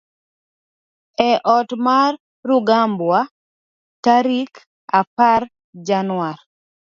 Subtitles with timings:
[1.29, 2.13] e ot mar
[2.47, 3.19] Rugambwa
[4.03, 4.53] tarik
[4.99, 5.41] apar
[5.87, 6.37] januar